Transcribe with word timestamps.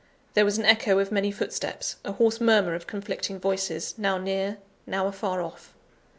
There 0.33 0.45
was 0.45 0.57
an 0.57 0.65
echo 0.65 0.97
of 0.97 1.11
many 1.11 1.31
footsteps, 1.31 1.97
a 2.03 2.13
hoarse 2.13 2.41
murmur 2.41 2.73
of 2.73 2.87
conflicting 2.87 3.39
voices, 3.39 3.99
now 3.99 4.17
near, 4.17 4.57
now 4.87 5.05
afar 5.05 5.43
off. 5.43 5.75